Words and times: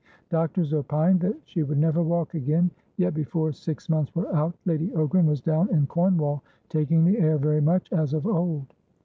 Doctors 0.31 0.73
opined 0.73 1.19
that 1.19 1.35
she 1.45 1.61
would 1.61 1.77
never 1.77 2.01
walk 2.01 2.33
again; 2.33 2.71
yet, 2.97 3.13
before 3.13 3.51
six 3.51 3.87
months 3.87 4.15
were 4.15 4.35
out, 4.35 4.55
Lady 4.65 4.87
Ogram 4.95 5.27
was 5.27 5.41
down 5.41 5.69
in 5.69 5.85
Cornwall, 5.85 6.41
taking 6.69 7.05
the 7.05 7.19
air 7.19 7.37
very 7.37 7.61
much 7.61 7.93
as 7.93 8.15
of 8.15 8.25
old. 8.25 8.65